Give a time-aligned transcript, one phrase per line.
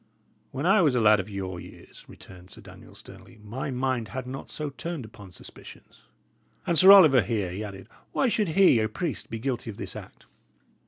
[0.49, 4.49] "When I was lad of your years," returned Sir Daniel, sternly, "my mind had not
[4.49, 6.05] so turned upon suspicions.
[6.65, 9.95] And Sir Oliver here," he added, "why should he, a priest, be guilty of this
[9.95, 10.25] act?"